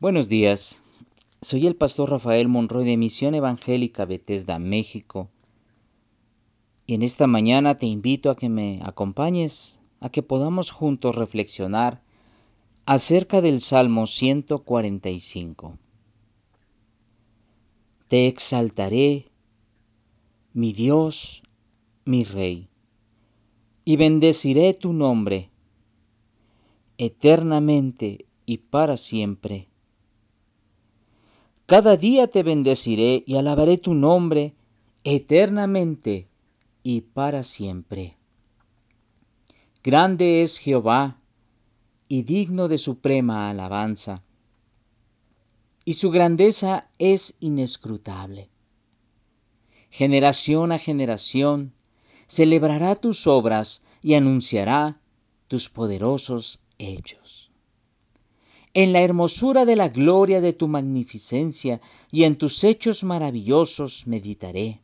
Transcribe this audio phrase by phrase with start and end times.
[0.00, 0.82] Buenos días,
[1.40, 5.30] soy el pastor Rafael Monroy de Misión Evangélica Bethesda, México.
[6.84, 12.02] Y en esta mañana te invito a que me acompañes, a que podamos juntos reflexionar
[12.86, 15.78] acerca del Salmo 145.
[18.08, 19.30] Te exaltaré,
[20.52, 21.44] mi Dios,
[22.04, 22.68] mi Rey,
[23.84, 25.50] y bendeciré tu nombre
[26.98, 29.68] eternamente y para siempre.
[31.66, 34.54] Cada día te bendeciré y alabaré tu nombre
[35.02, 36.28] eternamente
[36.82, 38.16] y para siempre.
[39.82, 41.18] Grande es Jehová
[42.06, 44.22] y digno de suprema alabanza,
[45.86, 48.50] y su grandeza es inescrutable.
[49.90, 51.72] Generación a generación
[52.26, 55.00] celebrará tus obras y anunciará
[55.48, 57.43] tus poderosos hechos.
[58.76, 64.80] En la hermosura de la gloria de tu magnificencia y en tus hechos maravillosos meditaré.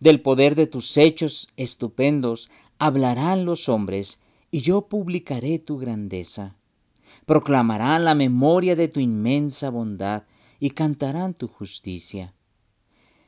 [0.00, 4.18] Del poder de tus hechos estupendos hablarán los hombres,
[4.50, 6.56] y yo publicaré tu grandeza.
[7.24, 10.24] Proclamarán la memoria de tu inmensa bondad
[10.58, 12.34] y cantarán tu justicia.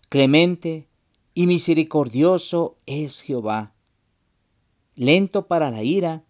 [0.08, 0.88] Clemente
[1.32, 3.72] y misericordioso es Jehová,
[4.96, 6.24] lento para la ira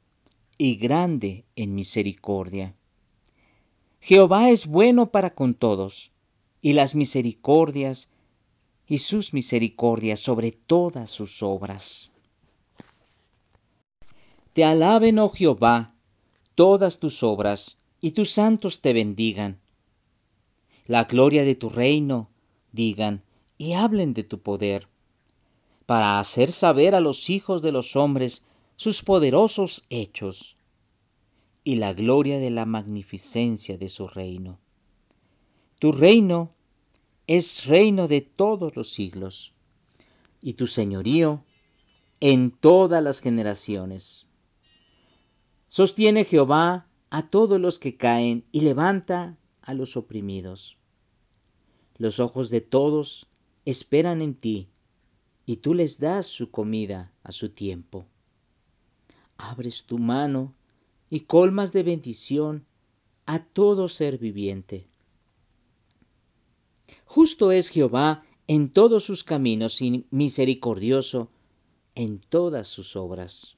[0.58, 2.74] y grande en misericordia.
[4.00, 6.10] Jehová es bueno para con todos,
[6.62, 8.08] y las misericordias
[8.86, 12.10] y sus misericordias sobre todas sus obras.
[14.54, 15.94] Te alaben, oh Jehová,
[16.54, 19.60] todas tus obras, y tus santos te bendigan.
[20.86, 22.30] La gloria de tu reino
[22.72, 23.22] digan,
[23.58, 24.88] y hablen de tu poder,
[25.84, 28.44] para hacer saber a los hijos de los hombres
[28.76, 30.56] sus poderosos hechos
[31.64, 34.58] y la gloria de la magnificencia de su reino.
[35.78, 36.54] Tu reino
[37.26, 39.52] es reino de todos los siglos,
[40.42, 41.44] y tu señorío
[42.20, 44.26] en todas las generaciones.
[45.68, 50.78] Sostiene Jehová a todos los que caen y levanta a los oprimidos.
[51.96, 53.26] Los ojos de todos
[53.64, 54.68] esperan en ti,
[55.46, 58.06] y tú les das su comida a su tiempo
[59.40, 60.54] abres tu mano
[61.10, 62.64] y colmas de bendición
[63.26, 64.86] a todo ser viviente.
[67.04, 71.30] Justo es Jehová en todos sus caminos y misericordioso
[71.96, 73.56] en todas sus obras.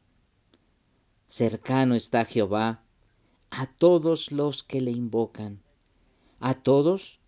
[1.26, 2.82] Cercano está Jehová
[3.50, 5.62] a todos los que le invocan,
[6.40, 7.20] a todos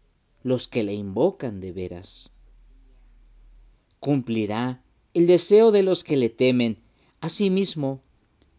[0.42, 2.32] los que le invocan de veras.
[4.00, 6.82] Cumplirá el deseo de los que le temen,
[7.20, 8.02] asimismo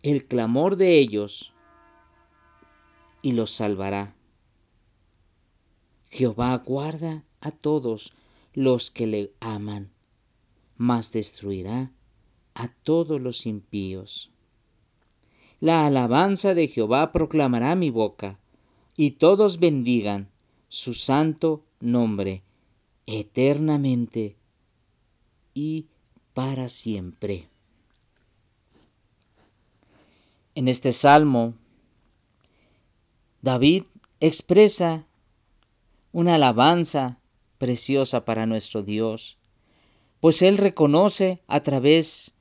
[0.04, 1.55] el clamor de ellos
[3.26, 4.14] y los salvará.
[6.12, 8.14] Jehová guarda a todos
[8.54, 9.90] los que le aman,
[10.78, 11.92] mas destruirá
[12.54, 14.30] a todos los impíos.
[15.60, 18.38] La alabanza de Jehová proclamará mi boca,
[18.96, 20.30] y todos bendigan
[20.70, 22.44] su santo nombre
[23.08, 24.36] eternamente
[25.56, 25.88] y
[26.36, 27.48] para siempre.
[30.54, 31.56] En este salmo,
[33.46, 33.84] David
[34.22, 35.06] expresa
[36.12, 37.20] una alabanza
[37.60, 39.38] preciosa para nuestro Dios,
[40.20, 42.34] pues él reconoce a través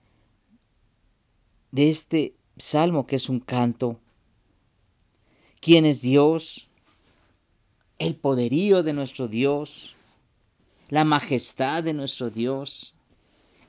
[1.72, 3.98] de este salmo que es un canto,
[5.60, 6.68] quién es Dios,
[7.98, 9.96] el poderío de nuestro Dios,
[10.88, 12.94] la majestad de nuestro Dios,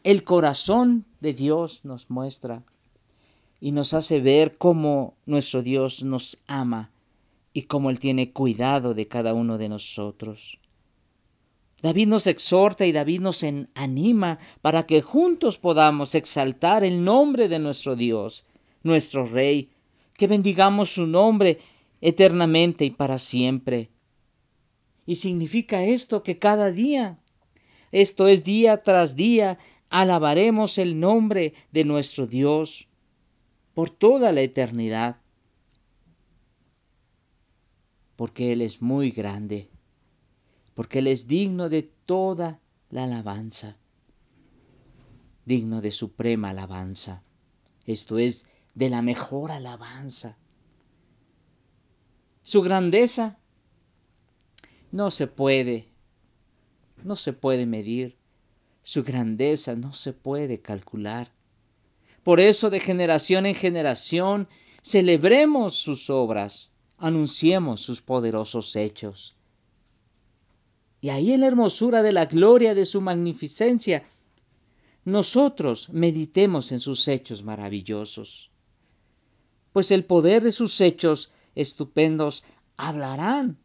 [0.05, 2.63] el corazón de Dios nos muestra
[3.59, 6.91] y nos hace ver cómo nuestro Dios nos ama
[7.55, 10.59] y cómo Él tiene cuidado de cada uno de nosotros.
[11.81, 13.45] David nos exhorta y David nos
[13.75, 18.45] anima para que juntos podamos exaltar el nombre de nuestro Dios,
[18.83, 19.69] nuestro Rey,
[20.17, 21.59] que bendigamos su nombre
[22.01, 23.89] eternamente y para siempre.
[25.05, 27.19] Y significa esto que cada día,
[27.93, 29.59] esto es día tras día,
[29.89, 32.89] alabaremos el nombre de nuestro Dios,
[33.73, 35.21] por toda la eternidad,
[38.15, 39.69] porque Él es muy grande,
[40.73, 42.59] porque Él es digno de toda
[42.89, 43.77] la alabanza,
[45.45, 47.23] digno de suprema alabanza,
[47.85, 50.37] esto es, de la mejor alabanza.
[52.43, 53.37] Su grandeza
[54.91, 55.89] no se puede,
[57.03, 58.17] no se puede medir,
[58.83, 61.31] su grandeza no se puede calcular.
[62.23, 64.47] Por eso de generación en generación
[64.81, 69.35] celebremos sus obras, anunciemos sus poderosos hechos.
[71.01, 74.07] Y ahí en la hermosura de la gloria de su magnificencia,
[75.03, 78.49] nosotros meditemos en sus hechos maravillosos.
[79.71, 82.43] Pues el poder de sus hechos estupendos
[82.77, 83.57] hablarán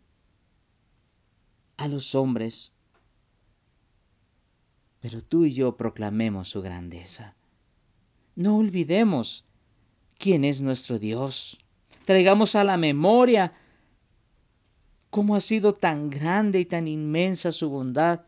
[1.76, 2.72] a los hombres.
[5.00, 7.34] Pero tú y yo proclamemos su grandeza.
[8.36, 9.44] No olvidemos
[10.18, 11.58] quién es nuestro Dios.
[12.04, 13.52] Traigamos a la memoria
[15.10, 18.22] cómo ha sido tan grande y tan inmensa su bondad.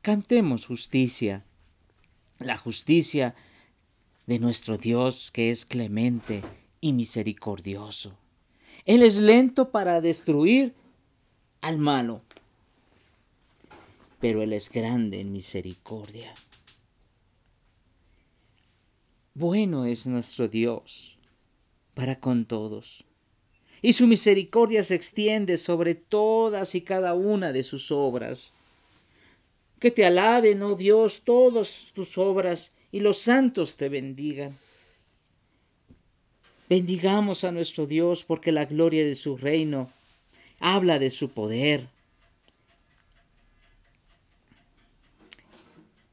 [0.00, 1.44] Cantemos justicia,
[2.38, 3.34] la justicia
[4.26, 6.42] de nuestro Dios que es clemente
[6.80, 8.12] y misericordioso.
[8.84, 10.74] Él es lento para destruir
[11.62, 12.22] al malo,
[14.20, 16.32] pero Él es grande en misericordia.
[19.34, 21.13] Bueno es nuestro Dios
[21.94, 23.04] para con todos,
[23.82, 28.52] y su misericordia se extiende sobre todas y cada una de sus obras.
[29.78, 34.56] Que te alaben, oh Dios, todas tus obras, y los santos te bendigan.
[36.68, 39.90] Bendigamos a nuestro Dios porque la gloria de su reino
[40.60, 41.86] habla de su poder.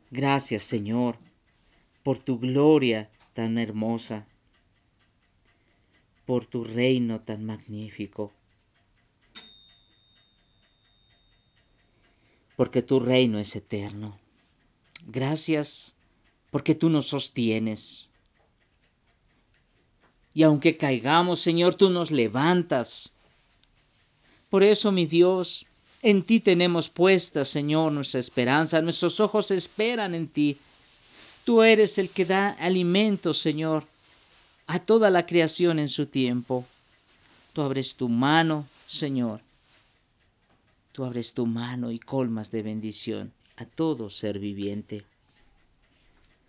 [0.09, 1.15] Gracias, Señor,
[2.03, 4.27] por tu gloria tan hermosa,
[6.31, 8.31] por tu reino tan magnífico,
[12.55, 14.17] porque tu reino es eterno.
[15.07, 15.93] Gracias
[16.49, 18.07] porque tú nos sostienes.
[20.33, 23.11] Y aunque caigamos, Señor, tú nos levantas.
[24.49, 25.65] Por eso, mi Dios,
[26.01, 28.81] en ti tenemos puesta, Señor, nuestra esperanza.
[28.81, 30.57] Nuestros ojos esperan en ti.
[31.43, 33.90] Tú eres el que da alimento, Señor,
[34.73, 36.65] a toda la creación en su tiempo.
[37.51, 39.41] Tú abres tu mano, Señor.
[40.93, 45.03] Tú abres tu mano y colmas de bendición a todo ser viviente.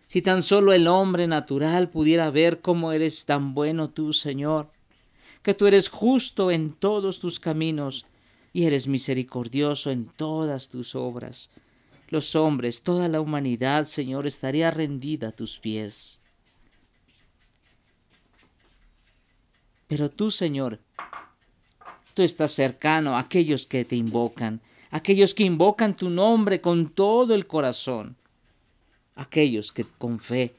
[0.07, 4.69] Si tan solo el hombre natural pudiera ver cómo eres tan bueno tú, Señor,
[5.43, 8.07] que tú eres justo en todos tus caminos
[8.53, 11.51] y eres misericordioso en todas tus obras.
[12.09, 16.22] Los hombres, toda la humanidad, Señor, estaría rendida a tus pies.
[19.93, 20.81] Pero tú, Señor,
[22.15, 27.35] tú estás cercano a aquellos que te invocan, aquellos que invocan tu nombre con todo
[27.35, 28.17] el corazón,
[29.17, 30.55] aquellos que con fe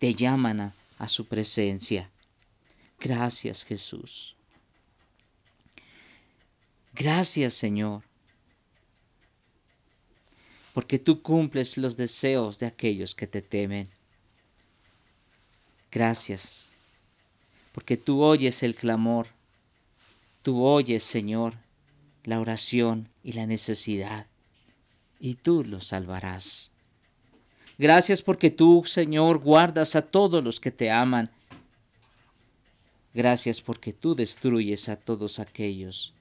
[0.00, 2.10] te llaman a, a su presencia.
[2.98, 4.34] Gracias Jesús.
[6.92, 8.02] Gracias Señor,
[10.74, 13.88] porque tú cumples los deseos de aquellos que te temen.
[15.92, 16.66] Gracias,
[17.72, 19.26] porque tú oyes el clamor,
[20.42, 21.54] tú oyes Señor
[22.24, 24.26] la oración y la necesidad,
[25.18, 26.70] y tú los salvarás.
[27.78, 31.30] Gracias porque tú, Señor, guardas a todos los que te aman
[33.14, 36.14] Gracias porque tú destruyes a todos aquellos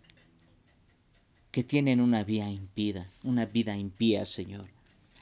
[1.52, 4.68] que tienen una vida impida, una vida impía, Señor.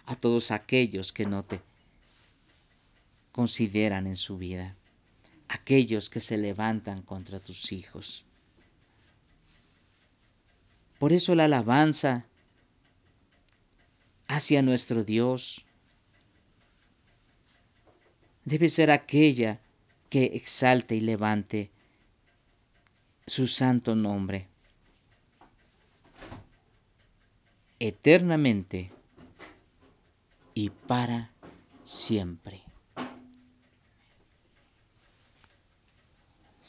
[0.06, 1.62] A todos aquellos que no te
[3.32, 4.76] consideran en su vida.
[5.50, 8.24] Aquellos que se levantan contra tus hijos.
[10.98, 12.26] Por eso la alabanza
[14.28, 15.66] hacia nuestro Dios
[18.46, 19.60] debe ser aquella
[20.10, 21.70] que exalte y levante
[23.28, 24.48] su santo nombre
[27.80, 28.92] eternamente
[30.54, 31.32] y para
[31.84, 32.69] siempre.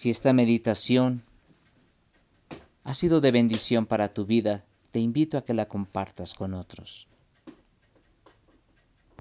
[0.00, 1.22] Si esta meditación
[2.84, 7.06] ha sido de bendición para tu vida, te invito a que la compartas con otros.